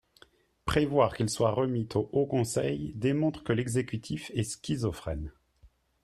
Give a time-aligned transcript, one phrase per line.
[0.65, 5.31] Prévoir qu’il soit remis au Haut Conseil démontre que l’exécutif est schizophrène